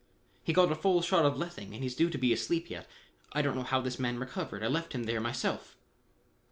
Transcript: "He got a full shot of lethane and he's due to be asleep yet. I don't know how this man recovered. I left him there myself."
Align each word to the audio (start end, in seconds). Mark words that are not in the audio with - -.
"He 0.43 0.51
got 0.51 0.71
a 0.71 0.75
full 0.75 1.03
shot 1.03 1.27
of 1.27 1.35
lethane 1.37 1.75
and 1.75 1.83
he's 1.83 1.93
due 1.93 2.09
to 2.09 2.17
be 2.17 2.33
asleep 2.33 2.71
yet. 2.71 2.89
I 3.33 3.43
don't 3.43 3.55
know 3.55 3.61
how 3.61 3.81
this 3.81 3.99
man 3.99 4.17
recovered. 4.17 4.63
I 4.63 4.67
left 4.67 4.93
him 4.93 5.03
there 5.03 5.21
myself." 5.21 5.77